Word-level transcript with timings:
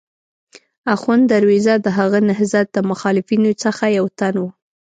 اخوند 0.95 1.23
درویزه 1.31 1.73
د 1.85 1.87
هغه 1.97 2.19
نهضت 2.29 2.65
د 2.73 2.77
مخالفینو 2.89 3.51
څخه 3.63 3.83
یو 3.97 4.05
تن 4.19 4.33
و. 4.39 4.45